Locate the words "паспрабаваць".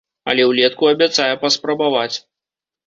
1.45-2.13